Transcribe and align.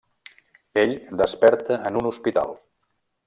Ell 0.83 0.95
desperta 1.19 1.79
en 1.91 2.01
un 2.01 2.09
hospital. 2.13 2.57